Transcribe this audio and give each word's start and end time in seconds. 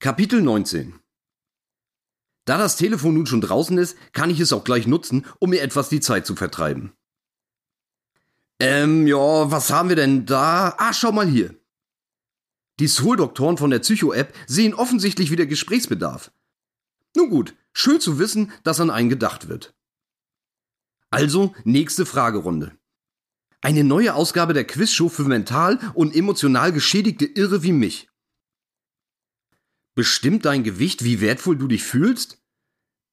Kapitel 0.00 0.40
19 0.42 0.94
Da 2.44 2.56
das 2.56 2.76
Telefon 2.76 3.14
nun 3.14 3.26
schon 3.26 3.40
draußen 3.40 3.76
ist, 3.78 3.96
kann 4.12 4.30
ich 4.30 4.38
es 4.38 4.52
auch 4.52 4.62
gleich 4.62 4.86
nutzen, 4.86 5.26
um 5.40 5.50
mir 5.50 5.60
etwas 5.60 5.88
die 5.88 5.98
Zeit 5.98 6.24
zu 6.24 6.36
vertreiben. 6.36 6.92
Ähm, 8.60 9.08
ja, 9.08 9.50
was 9.50 9.70
haben 9.70 9.88
wir 9.88 9.96
denn 9.96 10.24
da? 10.24 10.76
Ah, 10.78 10.92
schau 10.92 11.10
mal 11.10 11.26
hier. 11.26 11.56
Die 12.78 12.86
Soul-Doktoren 12.86 13.56
von 13.56 13.70
der 13.70 13.80
Psycho-App 13.80 14.32
sehen 14.46 14.72
offensichtlich 14.72 15.32
wieder 15.32 15.46
Gesprächsbedarf. 15.46 16.30
Nun 17.16 17.28
gut, 17.28 17.56
schön 17.72 18.00
zu 18.00 18.20
wissen, 18.20 18.52
dass 18.62 18.78
an 18.78 18.90
einen 18.90 19.08
gedacht 19.08 19.48
wird. 19.48 19.74
Also, 21.10 21.56
nächste 21.64 22.06
Fragerunde. 22.06 22.70
Eine 23.62 23.82
neue 23.82 24.14
Ausgabe 24.14 24.52
der 24.52 24.64
Quizshow 24.64 25.08
für 25.08 25.24
mental 25.24 25.80
und 25.94 26.14
emotional 26.14 26.72
geschädigte 26.72 27.24
Irre 27.24 27.64
wie 27.64 27.72
mich. 27.72 28.07
Bestimmt 29.98 30.44
dein 30.44 30.62
Gewicht, 30.62 31.02
wie 31.02 31.20
wertvoll 31.20 31.56
du 31.56 31.66
dich 31.66 31.82
fühlst? 31.82 32.38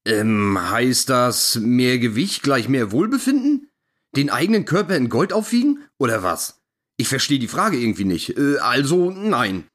Ähm, 0.04 0.56
heißt 0.70 1.08
das 1.08 1.56
mehr 1.56 1.98
Gewicht 1.98 2.44
gleich 2.44 2.68
mehr 2.68 2.92
Wohlbefinden? 2.92 3.72
Den 4.14 4.30
eigenen 4.30 4.64
Körper 4.66 4.96
in 4.96 5.08
Gold 5.08 5.32
aufwiegen? 5.32 5.82
Oder 5.98 6.22
was? 6.22 6.62
Ich 6.96 7.08
verstehe 7.08 7.40
die 7.40 7.48
Frage 7.48 7.76
irgendwie 7.76 8.04
nicht. 8.04 8.38
Äh, 8.38 8.58
also 8.58 9.10
nein. 9.10 9.68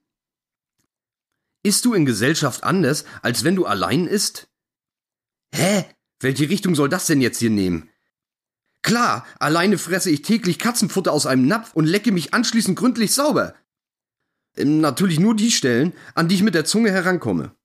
Isst 1.64 1.84
du 1.84 1.94
in 1.94 2.06
Gesellschaft 2.06 2.64
anders, 2.64 3.04
als 3.22 3.44
wenn 3.44 3.58
du 3.58 3.66
allein 3.66 4.08
isst? 4.08 4.48
Hä? 5.54 5.84
Welche 6.22 6.48
Richtung 6.48 6.76
soll 6.76 6.88
das 6.88 7.08
denn 7.08 7.20
jetzt 7.20 7.40
hier 7.40 7.50
nehmen? 7.50 7.90
Klar, 8.84 9.28
alleine 9.38 9.78
fresse 9.78 10.12
ich 10.12 10.22
täglich 10.22 10.60
Katzenfutter 10.60 11.12
aus 11.12 11.26
einem 11.26 11.46
Napf 11.46 11.74
und 11.74 11.88
lecke 11.88 12.14
mich 12.14 12.34
anschließend 12.34 12.80
gründlich 12.80 13.14
sauber. 13.14 13.54
Ähm, 14.58 14.82
natürlich 14.82 15.20
nur 15.20 15.36
die 15.36 15.52
Stellen, 15.52 15.94
an 16.16 16.28
die 16.28 16.36
ich 16.36 16.44
mit 16.44 16.56
der 16.56 16.66
Zunge 16.66 16.92
herankomme. 16.92 17.56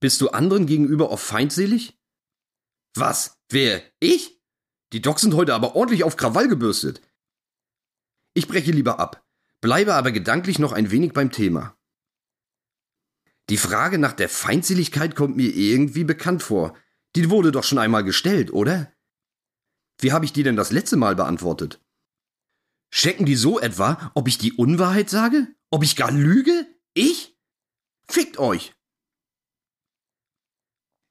Bist 0.00 0.20
du 0.20 0.28
anderen 0.28 0.66
gegenüber 0.66 1.10
oft 1.10 1.24
feindselig? 1.24 1.98
Was? 2.94 3.38
Wer? 3.50 3.82
Ich? 4.00 4.40
Die 4.92 5.02
Docs 5.02 5.22
sind 5.22 5.34
heute 5.34 5.54
aber 5.54 5.74
ordentlich 5.74 6.04
auf 6.04 6.16
Krawall 6.16 6.48
gebürstet. 6.48 7.02
Ich 8.34 8.48
breche 8.48 8.70
lieber 8.70 9.00
ab, 9.00 9.26
bleibe 9.60 9.94
aber 9.94 10.12
gedanklich 10.12 10.58
noch 10.58 10.72
ein 10.72 10.90
wenig 10.90 11.12
beim 11.12 11.32
Thema. 11.32 11.76
Die 13.48 13.56
Frage 13.56 13.98
nach 13.98 14.12
der 14.12 14.28
Feindseligkeit 14.28 15.14
kommt 15.14 15.36
mir 15.36 15.54
irgendwie 15.54 16.04
bekannt 16.04 16.42
vor. 16.42 16.76
Die 17.14 17.30
wurde 17.30 17.52
doch 17.52 17.64
schon 17.64 17.78
einmal 17.78 18.04
gestellt, 18.04 18.52
oder? 18.52 18.92
Wie 19.98 20.12
habe 20.12 20.24
ich 20.24 20.32
die 20.32 20.42
denn 20.42 20.56
das 20.56 20.72
letzte 20.72 20.96
Mal 20.96 21.16
beantwortet? 21.16 21.80
Checken 22.96 23.26
die 23.26 23.36
so 23.36 23.60
etwa, 23.60 24.10
ob 24.14 24.26
ich 24.26 24.38
die 24.38 24.54
Unwahrheit 24.54 25.10
sage? 25.10 25.48
Ob 25.70 25.84
ich 25.84 25.96
gar 25.96 26.10
lüge? 26.10 26.66
Ich? 26.94 27.36
Fickt 28.08 28.38
euch! 28.38 28.74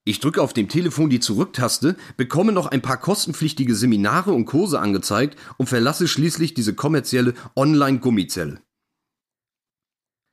Ich 0.04 0.20
drücke 0.20 0.42
auf 0.42 0.54
dem 0.54 0.68
Telefon 0.68 1.12
die 1.12 1.20
Zurücktaste, 1.20 1.96
bekomme 2.18 2.54
noch 2.54 2.66
ein 2.66 2.82
paar 2.82 3.00
kostenpflichtige 3.00 3.76
Seminare 3.76 4.32
und 4.32 4.46
Kurse 4.46 4.80
angezeigt 4.80 5.40
und 5.58 5.70
verlasse 5.70 6.08
schließlich 6.08 6.56
diese 6.56 6.74
kommerzielle 6.74 7.36
Online-Gummizelle. 7.56 8.64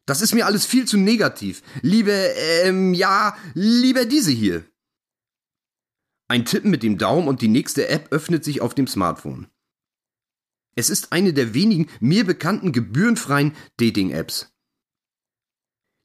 Das 0.06 0.22
ist 0.22 0.32
mir 0.32 0.46
alles 0.46 0.64
viel 0.64 0.86
zu 0.86 0.96
negativ. 0.96 1.62
Lieber, 1.82 2.34
ähm, 2.64 2.94
ja, 2.94 3.36
lieber 3.52 4.06
diese 4.06 4.30
hier. 4.30 4.64
Ein 6.28 6.46
Tippen 6.46 6.70
mit 6.70 6.82
dem 6.82 6.96
Daumen 6.96 7.28
und 7.28 7.42
die 7.42 7.48
nächste 7.48 7.88
App 7.88 8.10
öffnet 8.10 8.42
sich 8.42 8.62
auf 8.62 8.74
dem 8.74 8.86
Smartphone. 8.86 9.48
Es 10.74 10.90
ist 10.90 11.12
eine 11.12 11.32
der 11.32 11.54
wenigen 11.54 11.88
mir 12.00 12.24
bekannten 12.24 12.72
gebührenfreien 12.72 13.54
Dating-Apps. 13.76 14.52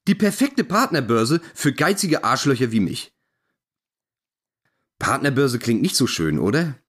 Die 0.08 0.16
perfekte 0.16 0.64
Partnerbörse 0.64 1.42
für 1.54 1.74
geizige 1.74 2.24
Arschlöcher 2.24 2.72
wie 2.72 2.80
mich. 2.80 3.14
Partnerbörse 5.00 5.60
klingt 5.60 5.82
nicht 5.82 5.96
so 5.96 6.08
schön, 6.08 6.40
oder? 6.40 6.80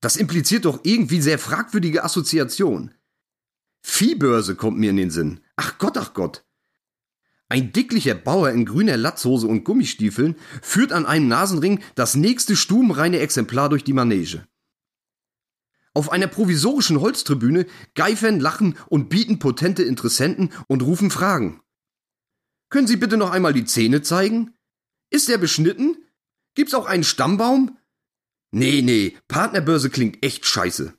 Das 0.00 0.16
impliziert 0.16 0.64
doch 0.64 0.80
irgendwie 0.82 1.20
sehr 1.20 1.38
fragwürdige 1.38 2.04
Assoziation. 2.04 2.92
Viehbörse 3.82 4.56
kommt 4.56 4.78
mir 4.78 4.90
in 4.90 4.96
den 4.96 5.10
Sinn. 5.10 5.40
Ach 5.56 5.78
Gott, 5.78 5.96
ach 5.96 6.12
Gott. 6.12 6.44
Ein 7.48 7.72
dicklicher 7.72 8.14
Bauer 8.14 8.50
in 8.50 8.64
grüner 8.64 8.96
Latzhose 8.96 9.46
und 9.46 9.62
Gummistiefeln 9.64 10.34
führt 10.60 10.92
an 10.92 11.06
einem 11.06 11.28
Nasenring 11.28 11.80
das 11.94 12.16
nächste 12.16 12.56
stubenreine 12.56 13.20
Exemplar 13.20 13.68
durch 13.68 13.84
die 13.84 13.92
Manege. 13.92 14.46
Auf 15.96 16.12
einer 16.12 16.26
provisorischen 16.26 17.00
Holztribüne 17.00 17.64
geifern, 17.94 18.38
lachen 18.38 18.76
und 18.88 19.08
bieten 19.08 19.38
potente 19.38 19.82
Interessenten 19.82 20.52
und 20.68 20.82
rufen 20.82 21.10
Fragen. 21.10 21.62
Können 22.68 22.86
Sie 22.86 22.96
bitte 22.96 23.16
noch 23.16 23.30
einmal 23.30 23.54
die 23.54 23.64
Zähne 23.64 24.02
zeigen? 24.02 24.52
Ist 25.08 25.30
er 25.30 25.38
beschnitten? 25.38 25.96
Gibt's 26.54 26.74
auch 26.74 26.84
einen 26.84 27.02
Stammbaum? 27.02 27.78
Nee, 28.50 28.82
nee, 28.82 29.16
Partnerbörse 29.26 29.88
klingt 29.88 30.22
echt 30.22 30.44
scheiße. 30.44 30.92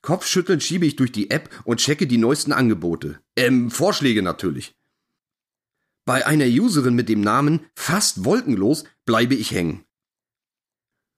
Kopfschüttelnd 0.00 0.62
schiebe 0.62 0.86
ich 0.86 0.96
durch 0.96 1.12
die 1.12 1.30
App 1.30 1.50
und 1.66 1.80
checke 1.80 2.06
die 2.06 2.16
neuesten 2.16 2.52
Angebote. 2.52 3.20
Ähm, 3.36 3.70
Vorschläge 3.70 4.22
natürlich. 4.22 4.74
Bei 6.06 6.26
einer 6.26 6.46
Userin 6.46 6.94
mit 6.94 7.10
dem 7.10 7.20
Namen 7.20 7.60
Fast 7.74 8.24
Wolkenlos 8.24 8.84
bleibe 9.04 9.34
ich 9.34 9.50
hängen. 9.50 9.84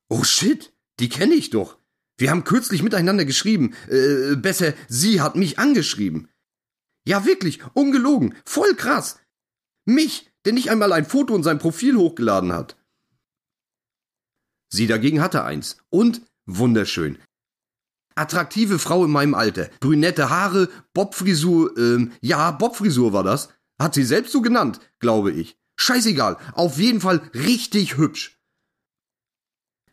Oh 0.08 0.24
shit, 0.24 0.72
die 1.02 1.08
kenne 1.08 1.34
ich 1.34 1.50
doch. 1.50 1.78
Wir 2.16 2.30
haben 2.30 2.44
kürzlich 2.44 2.84
miteinander 2.84 3.24
geschrieben. 3.24 3.74
Äh, 3.90 4.36
besser, 4.36 4.72
sie 4.88 5.20
hat 5.20 5.34
mich 5.34 5.58
angeschrieben. 5.58 6.28
Ja, 7.04 7.26
wirklich, 7.26 7.58
ungelogen, 7.74 8.36
voll 8.44 8.76
krass. 8.76 9.18
Mich, 9.84 10.30
der 10.44 10.52
nicht 10.52 10.70
einmal 10.70 10.92
ein 10.92 11.04
Foto 11.04 11.34
in 11.34 11.42
sein 11.42 11.58
Profil 11.58 11.96
hochgeladen 11.96 12.52
hat. 12.52 12.76
Sie 14.68 14.86
dagegen 14.86 15.20
hatte 15.20 15.42
eins. 15.42 15.78
Und 15.90 16.22
wunderschön. 16.46 17.18
Attraktive 18.14 18.78
Frau 18.78 19.04
in 19.04 19.10
meinem 19.10 19.34
Alter. 19.34 19.70
Brünette 19.80 20.30
Haare, 20.30 20.68
Bobfrisur, 20.94 21.76
ähm, 21.76 22.12
ja, 22.20 22.52
Bobfrisur 22.52 23.12
war 23.12 23.24
das. 23.24 23.48
Hat 23.80 23.94
sie 23.94 24.04
selbst 24.04 24.30
so 24.30 24.40
genannt, 24.40 24.78
glaube 25.00 25.32
ich. 25.32 25.56
Scheißegal, 25.74 26.36
auf 26.52 26.78
jeden 26.78 27.00
Fall 27.00 27.28
richtig 27.34 27.96
hübsch. 27.96 28.38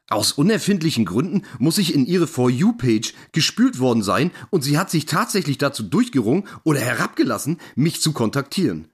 Aus 0.09 0.31
unerfindlichen 0.31 1.05
Gründen 1.05 1.43
muss 1.59 1.77
ich 1.77 1.93
in 1.93 2.05
ihre 2.05 2.25
For 2.25 2.49
You-Page 2.49 3.13
gespült 3.31 3.77
worden 3.77 4.01
sein 4.01 4.31
und 4.49 4.63
sie 4.63 4.79
hat 4.79 4.89
sich 4.89 5.05
tatsächlich 5.05 5.59
dazu 5.59 5.83
durchgerungen 5.83 6.47
oder 6.63 6.79
herabgelassen, 6.79 7.59
mich 7.75 8.01
zu 8.01 8.11
kontaktieren. 8.11 8.87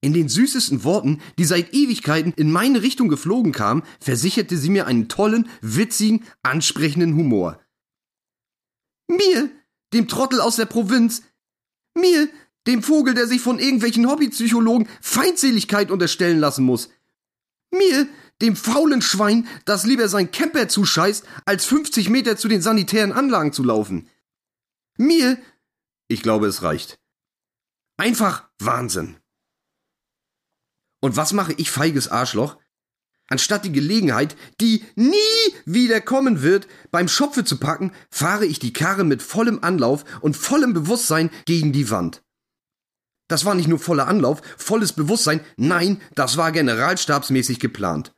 In 0.00 0.12
den 0.12 0.28
süßesten 0.28 0.84
Worten, 0.84 1.20
die 1.38 1.44
seit 1.44 1.74
Ewigkeiten 1.74 2.32
in 2.36 2.52
meine 2.52 2.82
Richtung 2.82 3.08
geflogen 3.08 3.52
kamen, 3.52 3.82
versicherte 3.98 4.58
sie 4.58 4.68
mir 4.68 4.86
einen 4.86 5.08
tollen, 5.08 5.48
witzigen, 5.60 6.24
ansprechenden 6.42 7.16
Humor. 7.16 7.58
Mir, 9.08 9.50
dem 9.92 10.06
Trottel 10.06 10.40
aus 10.40 10.56
der 10.56 10.66
Provinz. 10.66 11.22
Mir, 11.94 12.28
dem 12.66 12.82
Vogel, 12.82 13.14
der 13.14 13.26
sich 13.26 13.40
von 13.40 13.58
irgendwelchen 13.58 14.08
Hobbypsychologen 14.08 14.88
Feindseligkeit 15.00 15.90
unterstellen 15.90 16.38
lassen 16.38 16.64
muss. 16.64 16.90
Mir, 17.70 18.06
dem 18.44 18.56
faulen 18.56 19.02
Schwein, 19.02 19.48
das 19.64 19.84
lieber 19.84 20.08
sein 20.08 20.30
Camper 20.30 20.68
zuscheißt, 20.68 21.24
als 21.46 21.64
50 21.64 22.10
Meter 22.10 22.36
zu 22.36 22.48
den 22.48 22.60
sanitären 22.62 23.12
Anlagen 23.12 23.52
zu 23.52 23.64
laufen. 23.64 24.08
Mir, 24.96 25.38
ich 26.08 26.22
glaube, 26.22 26.46
es 26.46 26.62
reicht. 26.62 27.00
Einfach 27.96 28.48
Wahnsinn. 28.58 29.16
Und 31.00 31.16
was 31.16 31.32
mache 31.32 31.54
ich, 31.54 31.70
feiges 31.70 32.08
Arschloch? 32.08 32.58
Anstatt 33.28 33.64
die 33.64 33.72
Gelegenheit, 33.72 34.36
die 34.60 34.84
nie 34.96 35.54
wieder 35.64 36.00
kommen 36.02 36.42
wird, 36.42 36.68
beim 36.90 37.08
Schopfe 37.08 37.44
zu 37.44 37.58
packen, 37.58 37.92
fahre 38.10 38.44
ich 38.44 38.58
die 38.58 38.72
Karre 38.72 39.04
mit 39.04 39.22
vollem 39.22 39.60
Anlauf 39.62 40.04
und 40.20 40.36
vollem 40.36 40.74
Bewusstsein 40.74 41.30
gegen 41.46 41.72
die 41.72 41.90
Wand. 41.90 42.22
Das 43.28 43.46
war 43.46 43.54
nicht 43.54 43.68
nur 43.68 43.78
voller 43.78 44.06
Anlauf, 44.06 44.42
volles 44.58 44.92
Bewusstsein, 44.92 45.40
nein, 45.56 46.02
das 46.14 46.36
war 46.36 46.52
generalstabsmäßig 46.52 47.58
geplant. 47.58 48.13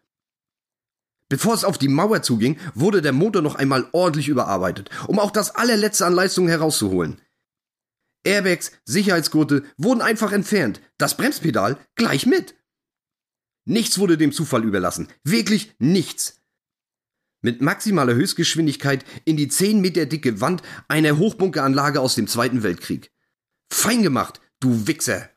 Bevor 1.28 1.55
es 1.55 1.64
auf 1.64 1.78
die 1.78 1.88
Mauer 1.88 2.23
zuging, 2.23 2.58
wurde 2.75 3.02
der 3.02 3.12
Motor 3.12 3.43
noch 3.43 3.56
einmal 3.56 3.88
ordentlich 3.93 4.28
überarbeitet, 4.28 4.90
um 5.08 5.19
auch 5.19 5.31
das 5.31 5.55
allerletzte 5.55 6.06
an 6.06 6.12
Leistung 6.12 6.49
herauszuholen. 6.49 7.20
Airbags, 8.25 8.73
Sicherheitsgurte 8.84 9.64
wurden 9.76 10.02
einfach 10.02 10.32
entfernt, 10.32 10.81
das 10.99 11.17
Bremspedal 11.17 11.78
gleich 11.94 12.26
mit. 12.26 12.55
Nichts 13.64 13.99
wurde 13.99 14.17
dem 14.17 14.32
Zufall 14.32 14.64
überlassen. 14.64 15.08
Wirklich 15.25 15.75
nichts. 15.78 16.40
Mit 17.43 17.61
maximaler 17.61 18.14
Höchstgeschwindigkeit 18.14 19.05
in 19.25 19.37
die 19.37 19.49
10 19.49 19.81
Meter 19.81 20.06
dicke 20.06 20.40
Wand 20.40 20.62
einer 20.88 21.19
Hochbunkeranlage 21.19 22.00
aus 22.00 22.14
dem 22.14 22.29
Zweiten 22.29 22.62
Weltkrieg. 22.62 23.12
Fein 23.72 24.02
gemacht, 24.02 24.40
du 24.61 24.87
Wichser! 24.87 25.29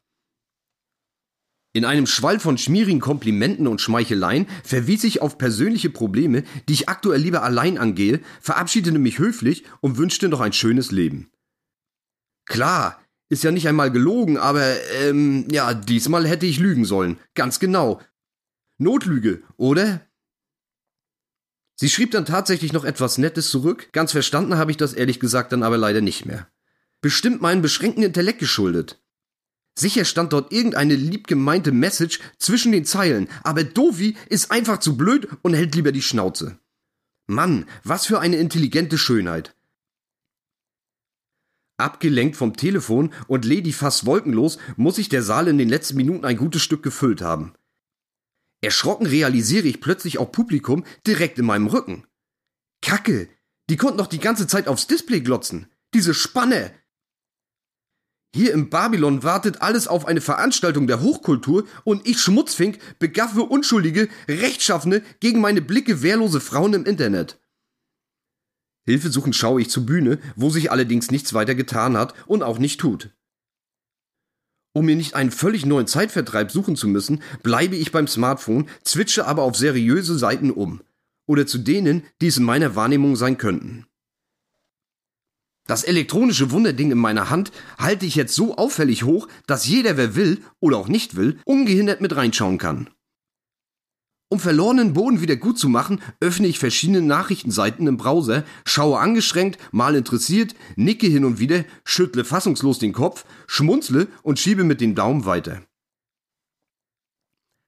In 1.71 1.85
einem 1.85 2.07
Schwall 2.07 2.39
von 2.39 2.57
schmierigen 2.57 2.99
Komplimenten 2.99 3.67
und 3.67 3.79
Schmeicheleien 3.79 4.47
verwies 4.63 5.03
ich 5.03 5.21
auf 5.21 5.37
persönliche 5.37 5.91
Probleme, 5.91 6.43
die 6.67 6.73
ich 6.73 6.89
aktuell 6.89 7.21
lieber 7.21 7.43
allein 7.43 7.77
angehe, 7.77 8.21
verabschiedete 8.41 8.97
mich 8.97 9.19
höflich 9.19 9.63
und 9.79 9.97
wünschte 9.97 10.29
noch 10.29 10.39
ein 10.39 10.53
schönes 10.53 10.91
Leben. 10.91 11.29
Klar, 12.45 12.99
Ist 13.31 13.43
ja 13.43 13.51
nicht 13.51 13.67
einmal 13.67 13.91
gelogen, 13.91 14.39
aber 14.39 14.65
ähm, 15.03 15.47
ja, 15.51 15.75
diesmal 15.75 16.27
hätte 16.27 16.47
ich 16.47 16.57
lügen 16.57 16.83
sollen. 16.83 17.19
Ganz 17.35 17.59
genau. 17.59 18.01
Notlüge, 18.79 19.43
oder? 19.55 20.01
Sie 21.75 21.89
schrieb 21.89 22.09
dann 22.09 22.25
tatsächlich 22.25 22.73
noch 22.73 22.85
etwas 22.85 23.19
Nettes 23.19 23.51
zurück. 23.51 23.89
Ganz 23.91 24.13
verstanden 24.13 24.57
habe 24.57 24.71
ich 24.71 24.77
das 24.77 24.93
ehrlich 24.93 25.19
gesagt 25.19 25.51
dann 25.51 25.61
aber 25.61 25.77
leider 25.77 26.01
nicht 26.01 26.25
mehr. 26.25 26.47
Bestimmt 27.01 27.39
meinen 27.39 27.61
beschränkten 27.61 28.03
Intellekt 28.03 28.39
geschuldet. 28.39 28.99
Sicher 29.77 30.05
stand 30.05 30.33
dort 30.33 30.51
irgendeine 30.51 30.95
liebgemeinte 30.95 31.71
Message 31.71 32.19
zwischen 32.37 32.71
den 32.71 32.85
Zeilen, 32.85 33.29
aber 33.43 33.63
Dovi 33.63 34.17
ist 34.27 34.51
einfach 34.51 34.79
zu 34.79 34.97
blöd 34.97 35.27
und 35.41 35.53
hält 35.53 35.75
lieber 35.75 35.91
die 35.91 36.01
Schnauze. 36.01 36.59
Mann, 37.27 37.65
was 37.83 38.05
für 38.05 38.19
eine 38.19 38.37
intelligente 38.37 38.97
Schönheit. 38.97 39.55
Abgelenkt 41.77 42.35
vom 42.35 42.57
Telefon 42.57 43.13
und 43.27 43.45
Lady 43.45 43.71
fast 43.71 44.05
wolkenlos, 44.05 44.57
muss 44.75 44.97
sich 44.97 45.07
der 45.07 45.23
Saal 45.23 45.47
in 45.47 45.57
den 45.57 45.69
letzten 45.69 45.95
Minuten 45.95 46.25
ein 46.25 46.35
gutes 46.35 46.61
Stück 46.61 46.83
gefüllt 46.83 47.21
haben. 47.21 47.53
Erschrocken 48.61 49.05
realisiere 49.05 49.67
ich 49.67 49.79
plötzlich 49.79 50.17
auch 50.17 50.31
Publikum 50.31 50.83
direkt 51.07 51.39
in 51.39 51.45
meinem 51.45 51.67
Rücken. 51.67 52.05
Kacke, 52.81 53.29
die 53.69 53.77
konnten 53.77 53.97
doch 53.97 54.07
die 54.07 54.19
ganze 54.19 54.47
Zeit 54.47 54.67
aufs 54.67 54.87
Display 54.87 55.21
glotzen. 55.21 55.67
Diese 55.93 56.13
Spanne. 56.13 56.73
Hier 58.35 58.53
im 58.53 58.69
Babylon 58.69 59.23
wartet 59.23 59.61
alles 59.61 59.87
auf 59.87 60.05
eine 60.05 60.21
Veranstaltung 60.21 60.85
der 60.85 61.01
Hochkultur 61.01 61.65
und 61.83 62.07
ich 62.07 62.19
Schmutzfink 62.19 62.77
begaffe 62.99 63.41
unschuldige, 63.41 64.07
rechtschaffene 64.27 65.01
gegen 65.19 65.41
meine 65.41 65.61
Blicke 65.61 66.03
wehrlose 66.03 66.39
Frauen 66.39 66.73
im 66.73 66.85
Internet. 66.85 67.39
Hilfesuchend 68.85 69.35
schaue 69.35 69.61
ich 69.61 69.69
zur 69.69 69.85
Bühne, 69.85 70.19
wo 70.35 70.49
sich 70.49 70.71
allerdings 70.71 71.11
nichts 71.11 71.33
weiter 71.33 71.55
getan 71.55 71.97
hat 71.97 72.13
und 72.27 72.43
auch 72.43 72.59
nicht 72.59 72.79
tut. 72.79 73.11
Um 74.73 74.85
mir 74.85 74.95
nicht 74.95 75.15
einen 75.15 75.31
völlig 75.31 75.65
neuen 75.65 75.87
Zeitvertreib 75.87 76.51
suchen 76.51 76.75
zu 76.75 76.87
müssen, 76.87 77.23
bleibe 77.41 77.75
ich 77.75 77.91
beim 77.91 78.07
Smartphone, 78.07 78.69
zwitsche 78.83 79.25
aber 79.25 79.43
auf 79.43 79.55
seriöse 79.55 80.17
Seiten 80.17 80.51
um. 80.51 80.81
Oder 81.27 81.47
zu 81.47 81.57
denen, 81.57 82.03
die 82.21 82.27
es 82.27 82.37
in 82.37 82.43
meiner 82.43 82.75
Wahrnehmung 82.75 83.15
sein 83.15 83.37
könnten. 83.37 83.87
Das 85.69 85.83
elektronische 85.83 86.49
Wunderding 86.49 86.89
in 86.89 86.97
meiner 86.97 87.29
Hand 87.29 87.51
halte 87.77 88.07
ich 88.07 88.15
jetzt 88.15 88.33
so 88.33 88.57
auffällig 88.57 89.03
hoch, 89.03 89.27
dass 89.45 89.67
jeder, 89.67 89.97
wer 89.97 90.15
will 90.15 90.41
oder 90.59 90.77
auch 90.77 90.87
nicht 90.87 91.15
will, 91.15 91.39
ungehindert 91.45 92.01
mit 92.01 92.15
reinschauen 92.15 92.57
kann. 92.57 92.89
Um 94.29 94.39
verlorenen 94.39 94.93
Boden 94.93 95.21
wieder 95.21 95.35
gut 95.35 95.59
zu 95.59 95.69
machen, 95.69 96.01
öffne 96.21 96.47
ich 96.47 96.57
verschiedene 96.57 97.03
Nachrichtenseiten 97.03 97.85
im 97.85 97.97
Browser, 97.97 98.45
schaue 98.65 98.97
angeschränkt, 98.97 99.59
mal 99.71 99.93
interessiert, 99.93 100.55
nicke 100.75 101.05
hin 101.05 101.23
und 101.23 101.37
wieder, 101.37 101.65
schüttle 101.83 102.25
fassungslos 102.25 102.79
den 102.79 102.91
Kopf, 102.91 103.23
schmunzle 103.45 104.07
und 104.23 104.39
schiebe 104.39 104.63
mit 104.63 104.81
dem 104.81 104.95
Daumen 104.95 105.25
weiter. 105.25 105.61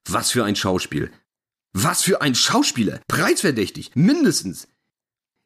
Was 0.09 0.31
für 0.31 0.43
ein 0.43 0.55
Schauspiel. 0.55 1.11
Was 1.71 2.01
für 2.01 2.23
ein 2.23 2.33
Schauspieler. 2.33 2.99
Preisverdächtig. 3.07 3.91
Mindestens. 3.93 4.67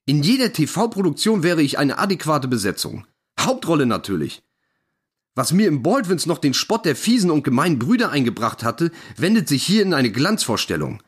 In 0.07 0.21
jeder 0.21 0.53
TV-Produktion 0.53 1.41
wäre 1.41 1.63
ich 1.63 1.79
eine 1.79 1.97
adäquate 1.97 2.47
Besetzung. 2.47 3.07
Hauptrolle 3.39 3.87
natürlich. 3.87 4.43
Was 5.33 5.51
mir 5.51 5.67
im 5.67 5.81
Baldwins 5.81 6.27
noch 6.27 6.37
den 6.37 6.53
Spott 6.53 6.85
der 6.85 6.95
fiesen 6.95 7.31
und 7.31 7.43
gemeinen 7.43 7.79
Brüder 7.79 8.11
eingebracht 8.11 8.63
hatte, 8.63 8.91
wendet 9.17 9.49
sich 9.49 9.63
hier 9.63 9.81
in 9.81 9.93
eine 9.93 10.11
Glanzvorstellung. 10.11 11.01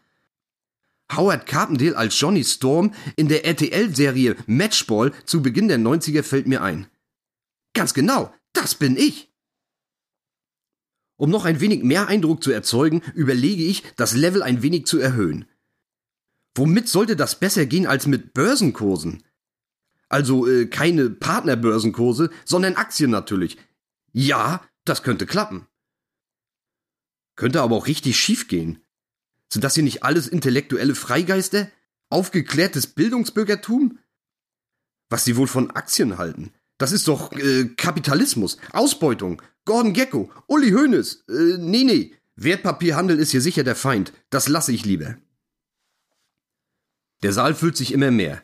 Howard 1.16 1.46
Carpendale 1.46 1.96
als 1.96 2.20
Johnny 2.20 2.44
Storm 2.44 2.94
in 3.16 3.30
der 3.30 3.46
RTL-Serie 3.46 4.36
Matchball 4.48 5.14
zu 5.26 5.42
Beginn 5.42 5.68
der 5.68 5.78
90er 5.78 6.24
fällt 6.24 6.48
mir 6.48 6.62
ein. 6.62 6.88
Ganz 7.74 7.94
genau, 7.94 8.34
das 8.52 8.76
bin 8.76 8.98
ich. 8.98 9.32
Um 11.16 11.30
noch 11.30 11.46
ein 11.46 11.62
wenig 11.62 11.84
mehr 11.84 12.08
Eindruck 12.08 12.44
zu 12.44 12.52
erzeugen, 12.52 13.02
überlege 13.14 13.64
ich, 13.64 13.84
das 13.96 14.14
Level 14.14 14.44
ein 14.44 14.62
wenig 14.64 14.86
zu 14.86 15.00
erhöhen. 15.00 15.46
Womit 16.58 16.90
sollte 16.90 17.16
das 17.16 17.40
besser 17.40 17.66
gehen 17.66 17.88
als 17.88 18.08
mit 18.08 18.34
Börsenkursen? 18.34 19.24
Also 20.10 20.48
äh, 20.48 20.68
keine 20.68 21.10
Partnerbörsenkurse, 21.10 22.30
sondern 22.46 22.76
Aktien 22.76 23.12
natürlich, 23.12 23.58
ja, 24.14 24.62
das 24.86 25.04
könnte 25.04 25.26
klappen. 25.26 25.68
Könnte 27.36 27.62
aber 27.62 27.76
auch 27.76 27.88
richtig 27.88 28.18
schief 28.18 28.48
gehen. 28.48 28.82
Sind 29.52 29.64
das 29.64 29.76
hier 29.76 29.84
nicht 29.84 30.04
alles 30.04 30.28
intellektuelle 30.28 30.96
Freigeister? 30.96 31.70
Aufgeklärtes 32.10 32.88
Bildungsbürgertum? 32.88 34.00
Was 35.10 35.26
sie 35.26 35.38
wohl 35.38 35.48
von 35.48 35.72
Aktien 35.72 36.18
halten? 36.18 36.52
Das 36.78 36.92
ist 36.92 37.08
doch 37.08 37.32
äh, 37.34 37.66
Kapitalismus, 37.76 38.58
Ausbeutung, 38.72 39.42
Gordon 39.66 39.94
Gecko, 39.94 40.32
Uli 40.48 40.72
Hoeneß. 40.72 41.26
Äh, 41.28 41.58
nee, 41.60 41.84
nee, 41.84 42.14
Wertpapierhandel 42.36 43.20
ist 43.20 43.32
hier 43.32 43.42
sicher 43.42 43.64
der 43.64 43.76
Feind. 43.76 44.14
Das 44.30 44.48
lasse 44.48 44.72
ich 44.72 44.86
lieber. 44.86 45.18
Der 47.24 47.34
Saal 47.34 47.56
füllt 47.56 47.78
sich 47.78 47.92
immer 47.92 48.12
mehr. 48.12 48.42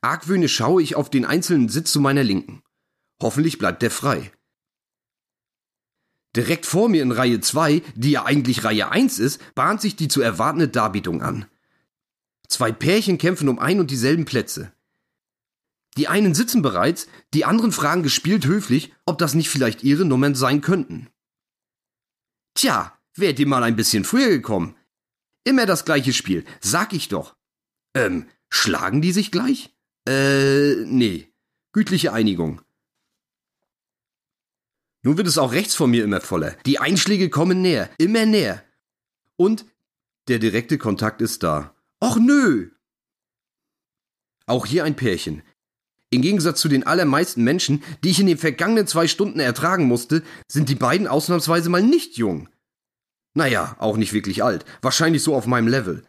Argwöhnisch 0.00 0.54
schaue 0.54 0.82
ich 0.82 0.96
auf 0.96 1.10
den 1.10 1.24
einzelnen 1.24 1.68
Sitz 1.68 1.92
zu 1.92 2.00
meiner 2.00 2.22
Linken. 2.22 2.62
Hoffentlich 3.20 3.58
bleibt 3.58 3.82
der 3.82 3.90
frei. 3.90 4.32
Direkt 6.36 6.66
vor 6.66 6.88
mir 6.88 7.02
in 7.02 7.12
Reihe 7.12 7.40
2, 7.40 7.82
die 7.94 8.10
ja 8.10 8.24
eigentlich 8.24 8.64
Reihe 8.64 8.90
1 8.90 9.18
ist, 9.18 9.54
bahnt 9.54 9.80
sich 9.80 9.96
die 9.96 10.08
zu 10.08 10.20
erwartende 10.20 10.68
Darbietung 10.68 11.22
an. 11.22 11.46
Zwei 12.48 12.72
Pärchen 12.72 13.18
kämpfen 13.18 13.48
um 13.48 13.58
ein 13.58 13.80
und 13.80 13.90
dieselben 13.90 14.24
Plätze. 14.24 14.72
Die 15.96 16.08
einen 16.08 16.34
sitzen 16.34 16.60
bereits, 16.60 17.06
die 17.32 17.44
anderen 17.44 17.70
fragen 17.70 18.02
gespielt 18.02 18.46
höflich, 18.46 18.92
ob 19.06 19.18
das 19.18 19.34
nicht 19.34 19.48
vielleicht 19.48 19.84
ihre 19.84 20.04
Nummern 20.04 20.34
sein 20.34 20.60
könnten. 20.60 21.08
Tja, 22.54 22.98
wärt 23.14 23.38
ihr 23.38 23.46
mal 23.46 23.62
ein 23.62 23.76
bisschen 23.76 24.04
früher 24.04 24.28
gekommen. 24.28 24.76
Immer 25.44 25.66
das 25.66 25.84
gleiche 25.84 26.12
Spiel, 26.12 26.44
sag 26.60 26.92
ich 26.92 27.08
doch. 27.08 27.36
Ähm, 27.94 28.28
schlagen 28.50 29.00
die 29.02 29.12
sich 29.12 29.30
gleich? 29.30 29.74
Äh, 30.08 30.84
nee. 30.84 31.32
Gütliche 31.72 32.12
Einigung. 32.12 32.60
Nun 35.02 35.16
wird 35.16 35.26
es 35.26 35.38
auch 35.38 35.52
rechts 35.52 35.74
von 35.74 35.90
mir 35.90 36.04
immer 36.04 36.20
voller. 36.20 36.56
Die 36.64 36.78
Einschläge 36.78 37.28
kommen 37.28 37.60
näher, 37.60 37.90
immer 37.98 38.26
näher. 38.26 38.64
Und 39.36 39.66
der 40.28 40.38
direkte 40.38 40.78
Kontakt 40.78 41.20
ist 41.20 41.42
da. 41.42 41.74
Och 42.02 42.16
nö! 42.16 42.70
Auch 44.46 44.66
hier 44.66 44.84
ein 44.84 44.96
Pärchen. 44.96 45.42
Im 46.10 46.22
Gegensatz 46.22 46.60
zu 46.60 46.68
den 46.68 46.86
allermeisten 46.86 47.42
Menschen, 47.44 47.82
die 48.02 48.10
ich 48.10 48.20
in 48.20 48.26
den 48.26 48.38
vergangenen 48.38 48.86
zwei 48.86 49.08
Stunden 49.08 49.40
ertragen 49.40 49.86
musste, 49.86 50.22
sind 50.48 50.68
die 50.68 50.74
beiden 50.74 51.06
ausnahmsweise 51.06 51.68
mal 51.70 51.82
nicht 51.82 52.16
jung. 52.16 52.48
Naja, 53.34 53.76
auch 53.78 53.96
nicht 53.96 54.12
wirklich 54.12 54.44
alt. 54.44 54.64
Wahrscheinlich 54.80 55.22
so 55.22 55.34
auf 55.34 55.46
meinem 55.46 55.68
Level. 55.68 56.06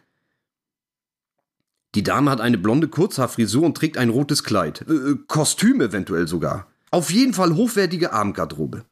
Die 1.94 2.02
Dame 2.02 2.30
hat 2.30 2.40
eine 2.40 2.58
blonde 2.58 2.88
Kurzhaarfrisur 2.88 3.64
und 3.64 3.76
trägt 3.76 3.96
ein 3.96 4.10
rotes 4.10 4.44
Kleid. 4.44 4.84
Äh, 4.88 4.92
äh 4.92 5.18
Kostüm 5.26 5.80
eventuell 5.80 6.28
sogar. 6.28 6.70
Auf 6.90 7.10
jeden 7.10 7.34
Fall 7.34 7.54
hochwertige 7.54 8.12
Abendgarderobe. 8.12 8.84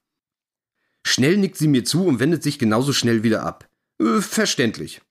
Schnell 1.07 1.37
nickt 1.37 1.59
sie 1.59 1.69
mir 1.69 1.85
zu 1.85 2.07
und 2.07 2.19
wendet 2.19 2.43
sich 2.43 2.59
genauso 2.59 2.93
schnell 2.93 3.23
wieder 3.23 3.45
ab. 3.45 3.69
Äh, 4.01 4.21
verständlich. 4.21 5.03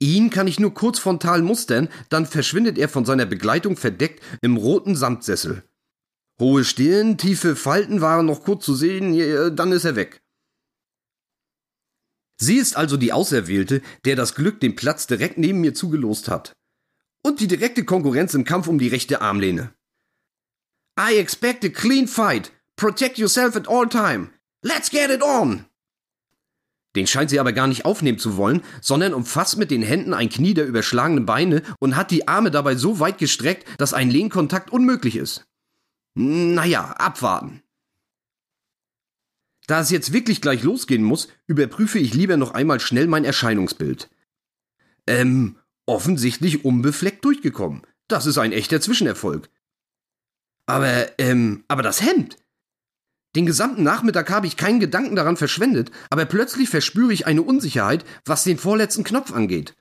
Ihn 0.00 0.30
kann 0.30 0.46
ich 0.46 0.60
nur 0.60 0.74
kurz 0.74 0.98
frontal 0.98 1.42
mustern, 1.42 1.88
dann 2.08 2.26
verschwindet 2.26 2.78
er 2.78 2.88
von 2.88 3.04
seiner 3.04 3.26
Begleitung 3.26 3.76
verdeckt 3.76 4.22
im 4.42 4.56
roten 4.56 4.94
Samtsessel. 4.94 5.64
Hohe 6.40 6.64
Stirn, 6.64 7.18
tiefe 7.18 7.56
Falten 7.56 8.00
waren 8.00 8.26
noch 8.26 8.44
kurz 8.44 8.64
zu 8.64 8.76
sehen, 8.76 9.56
dann 9.56 9.72
ist 9.72 9.84
er 9.84 9.96
weg. 9.96 10.22
Sie 12.40 12.56
ist 12.56 12.76
also 12.76 12.96
die 12.96 13.12
Auserwählte, 13.12 13.82
der 14.04 14.14
das 14.14 14.36
Glück 14.36 14.60
den 14.60 14.76
Platz 14.76 15.08
direkt 15.08 15.38
neben 15.38 15.60
mir 15.60 15.74
zugelost 15.74 16.28
hat. 16.28 16.54
Und 17.28 17.40
die 17.40 17.46
direkte 17.46 17.84
Konkurrenz 17.84 18.32
im 18.32 18.44
Kampf 18.44 18.68
um 18.68 18.78
die 18.78 18.88
rechte 18.88 19.20
Armlehne. 19.20 19.74
I 20.98 21.18
expect 21.18 21.62
a 21.62 21.68
clean 21.68 22.08
fight. 22.08 22.52
Protect 22.76 23.18
yourself 23.18 23.54
at 23.54 23.68
all 23.68 23.86
time. 23.86 24.30
Let's 24.62 24.88
get 24.88 25.10
it 25.10 25.22
on! 25.22 25.66
Den 26.96 27.06
scheint 27.06 27.28
sie 27.28 27.38
aber 27.38 27.52
gar 27.52 27.66
nicht 27.66 27.84
aufnehmen 27.84 28.18
zu 28.18 28.38
wollen, 28.38 28.62
sondern 28.80 29.12
umfasst 29.12 29.58
mit 29.58 29.70
den 29.70 29.82
Händen 29.82 30.14
ein 30.14 30.30
Knie 30.30 30.54
der 30.54 30.64
überschlagenen 30.64 31.26
Beine 31.26 31.62
und 31.80 31.96
hat 31.96 32.10
die 32.10 32.26
Arme 32.28 32.50
dabei 32.50 32.76
so 32.76 32.98
weit 32.98 33.18
gestreckt, 33.18 33.68
dass 33.76 33.92
ein 33.92 34.08
Lehnkontakt 34.08 34.70
unmöglich 34.70 35.14
ist. 35.14 35.46
Naja, 36.14 36.92
abwarten. 36.92 37.62
Da 39.66 39.80
es 39.80 39.90
jetzt 39.90 40.14
wirklich 40.14 40.40
gleich 40.40 40.62
losgehen 40.62 41.04
muss, 41.04 41.28
überprüfe 41.46 41.98
ich 41.98 42.14
lieber 42.14 42.38
noch 42.38 42.52
einmal 42.52 42.80
schnell 42.80 43.06
mein 43.06 43.26
Erscheinungsbild. 43.26 44.08
Ähm, 45.06 45.58
offensichtlich 45.88 46.64
unbefleckt 46.64 47.24
durchgekommen. 47.24 47.82
Das 48.08 48.26
ist 48.26 48.38
ein 48.38 48.52
echter 48.52 48.80
Zwischenerfolg. 48.80 49.50
Aber, 50.66 51.18
ähm, 51.18 51.64
aber 51.66 51.82
das 51.82 52.02
Hemd. 52.02 52.36
Den 53.34 53.46
gesamten 53.46 53.82
Nachmittag 53.82 54.30
habe 54.30 54.46
ich 54.46 54.56
keinen 54.56 54.80
Gedanken 54.80 55.16
daran 55.16 55.36
verschwendet, 55.36 55.90
aber 56.10 56.24
plötzlich 56.24 56.68
verspüre 56.68 57.12
ich 57.12 57.26
eine 57.26 57.42
Unsicherheit, 57.42 58.04
was 58.24 58.44
den 58.44 58.58
vorletzten 58.58 59.04
Knopf 59.04 59.32
angeht. 59.32 59.76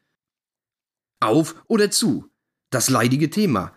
Auf 1.20 1.56
oder 1.68 1.92
zu? 1.92 2.30
Das 2.70 2.90
leidige 2.90 3.30
Thema. 3.30 3.74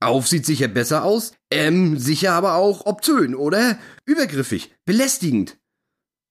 Auf 0.00 0.28
sieht 0.28 0.46
sicher 0.46 0.68
besser 0.68 1.04
aus, 1.04 1.32
ähm, 1.50 1.98
sicher 1.98 2.32
aber 2.32 2.54
auch 2.54 2.86
obszön, 2.86 3.34
oder? 3.34 3.78
Übergriffig, 4.04 4.74
belästigend. 4.84 5.58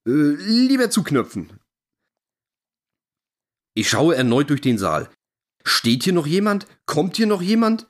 Äh, 0.06 0.10
lieber 0.10 0.90
zuknöpfen. 0.90 1.59
Ich 3.80 3.88
schaue 3.88 4.14
erneut 4.14 4.50
durch 4.50 4.60
den 4.60 4.76
Saal. 4.76 5.08
Steht 5.64 6.04
hier 6.04 6.12
noch 6.12 6.26
jemand? 6.26 6.66
Kommt 6.84 7.16
hier 7.16 7.26
noch 7.26 7.40
jemand? 7.40 7.88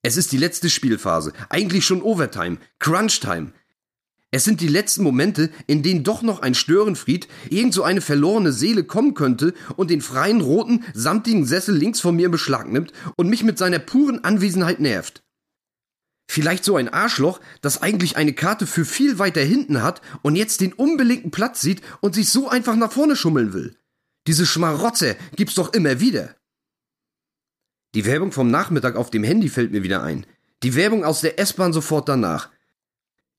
Es 0.00 0.16
ist 0.16 0.32
die 0.32 0.38
letzte 0.38 0.70
Spielphase, 0.70 1.34
eigentlich 1.50 1.84
schon 1.84 2.00
Overtime, 2.00 2.56
Crunch-Time. 2.78 3.52
Es 4.30 4.44
sind 4.44 4.62
die 4.62 4.68
letzten 4.68 5.02
Momente, 5.02 5.50
in 5.66 5.82
denen 5.82 6.04
doch 6.04 6.22
noch 6.22 6.40
ein 6.40 6.54
Störenfried, 6.54 7.28
irgend 7.50 7.74
so 7.74 7.82
eine 7.82 8.00
verlorene 8.00 8.50
Seele 8.50 8.82
kommen 8.82 9.12
könnte 9.12 9.52
und 9.76 9.90
den 9.90 10.00
freien 10.00 10.40
roten, 10.40 10.86
samtigen 10.94 11.44
Sessel 11.44 11.76
links 11.76 12.00
von 12.00 12.16
mir 12.16 12.24
in 12.24 12.32
Beschlag 12.32 12.72
nimmt 12.72 12.94
und 13.18 13.28
mich 13.28 13.44
mit 13.44 13.58
seiner 13.58 13.80
puren 13.80 14.24
Anwesenheit 14.24 14.80
nervt. 14.80 15.22
Vielleicht 16.30 16.64
so 16.64 16.76
ein 16.76 16.88
Arschloch, 16.88 17.42
das 17.60 17.82
eigentlich 17.82 18.16
eine 18.16 18.32
Karte 18.32 18.66
für 18.66 18.86
viel 18.86 19.18
weiter 19.18 19.42
hinten 19.42 19.82
hat 19.82 20.00
und 20.22 20.34
jetzt 20.34 20.62
den 20.62 20.72
unbelegten 20.72 21.30
Platz 21.30 21.60
sieht 21.60 21.82
und 22.00 22.14
sich 22.14 22.30
so 22.30 22.48
einfach 22.48 22.76
nach 22.76 22.92
vorne 22.92 23.16
schummeln 23.16 23.52
will. 23.52 23.76
Diese 24.26 24.46
Schmarotze 24.46 25.16
gibt's 25.36 25.54
doch 25.54 25.72
immer 25.72 26.00
wieder. 26.00 26.34
Die 27.94 28.04
Werbung 28.04 28.32
vom 28.32 28.50
Nachmittag 28.50 28.96
auf 28.96 29.10
dem 29.10 29.22
Handy 29.22 29.48
fällt 29.48 29.70
mir 29.70 29.82
wieder 29.82 30.02
ein. 30.02 30.26
Die 30.62 30.74
Werbung 30.74 31.04
aus 31.04 31.20
der 31.20 31.38
S-Bahn 31.38 31.72
sofort 31.72 32.08
danach. 32.08 32.50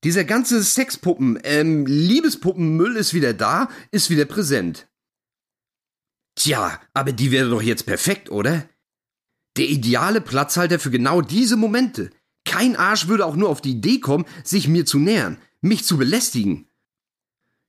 Dieser 0.03 0.23
ganze 0.23 0.61
Sexpuppen, 0.63 1.39
ähm, 1.43 1.85
Liebespuppenmüll 1.87 2.95
ist 2.95 3.13
wieder 3.13 3.33
da, 3.33 3.69
ist 3.91 4.09
wieder 4.09 4.25
präsent. 4.25 4.87
Tja, 6.35 6.79
aber 6.93 7.11
die 7.11 7.31
wäre 7.31 7.49
doch 7.49 7.61
jetzt 7.61 7.85
perfekt, 7.85 8.29
oder? 8.29 8.69
Der 9.57 9.67
ideale 9.67 10.21
Platzhalter 10.21 10.79
für 10.79 10.91
genau 10.91 11.21
diese 11.21 11.55
Momente. 11.55 12.11
Kein 12.45 12.75
Arsch 12.75 13.07
würde 13.07 13.25
auch 13.25 13.35
nur 13.35 13.49
auf 13.49 13.61
die 13.61 13.71
Idee 13.71 13.99
kommen, 13.99 14.25
sich 14.43 14.67
mir 14.67 14.85
zu 14.85 14.99
nähern, 14.99 15.37
mich 15.61 15.85
zu 15.85 15.97
belästigen. 15.97 16.67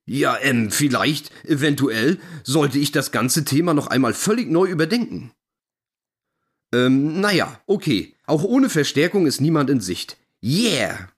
Ja, 0.06 0.38
ähm, 0.40 0.70
vielleicht, 0.70 1.32
eventuell, 1.44 2.18
sollte 2.44 2.78
ich 2.78 2.92
das 2.92 3.10
ganze 3.10 3.44
Thema 3.44 3.74
noch 3.74 3.88
einmal 3.88 4.14
völlig 4.14 4.48
neu 4.48 4.68
überdenken. 4.68 5.32
Ähm, 6.72 7.20
naja, 7.20 7.60
okay. 7.66 8.14
Auch 8.26 8.44
ohne 8.44 8.68
Verstärkung 8.68 9.26
ist 9.26 9.40
niemand 9.40 9.68
in 9.68 9.80
Sicht. 9.80 10.16
Yeah! 10.42 11.08